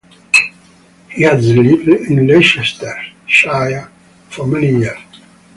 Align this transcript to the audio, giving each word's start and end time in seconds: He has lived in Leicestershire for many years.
He 1.09 1.21
has 1.21 1.47
lived 1.47 1.87
in 1.87 2.25
Leicestershire 2.25 3.87
for 4.31 4.47
many 4.47 4.69
years. 4.77 4.97